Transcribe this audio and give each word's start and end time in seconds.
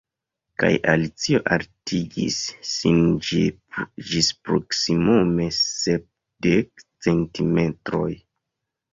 Kaj 0.61 0.69
Alicio 0.91 1.39
altigis 1.55 2.37
sin 2.69 3.03
ĝis 3.27 4.29
proksimume 4.47 5.45
sepdek 5.57 6.83
centimetroj. 7.09 8.09